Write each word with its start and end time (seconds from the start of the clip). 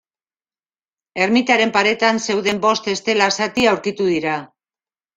Ermitaren 1.25 1.75
paretan 1.77 2.23
zeuden 2.31 2.65
bost 2.67 2.91
estela 2.97 3.31
zati 3.41 3.71
aurkitu 3.77 4.13
dira. 4.19 4.39